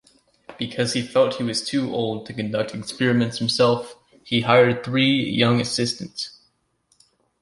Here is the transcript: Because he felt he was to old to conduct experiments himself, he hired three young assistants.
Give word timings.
Because 0.57 0.93
he 0.93 1.03
felt 1.03 1.35
he 1.35 1.43
was 1.43 1.61
to 1.69 1.93
old 1.93 2.25
to 2.25 2.33
conduct 2.33 2.73
experiments 2.73 3.37
himself, 3.37 3.97
he 4.23 4.41
hired 4.41 4.83
three 4.83 5.29
young 5.29 5.61
assistants. 5.61 6.39